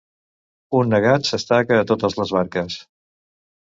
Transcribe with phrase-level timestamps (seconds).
[0.79, 2.85] Un negat s'estaca a totes les barques.